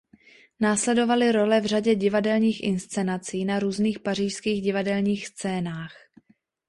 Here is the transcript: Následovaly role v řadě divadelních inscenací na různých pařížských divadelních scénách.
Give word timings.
Následovaly 0.59 1.31
role 1.31 1.61
v 1.61 1.65
řadě 1.65 1.95
divadelních 1.95 2.63
inscenací 2.63 3.45
na 3.45 3.59
různých 3.59 3.99
pařížských 3.99 4.61
divadelních 4.61 5.27
scénách. 5.27 5.93